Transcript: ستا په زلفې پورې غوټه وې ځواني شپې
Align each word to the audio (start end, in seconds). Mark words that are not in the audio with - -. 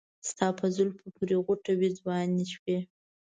ستا 0.29 0.47
په 0.59 0.65
زلفې 0.75 1.09
پورې 1.15 1.35
غوټه 1.45 1.73
وې 1.79 1.89
ځواني 1.99 2.43
شپې 2.53 2.77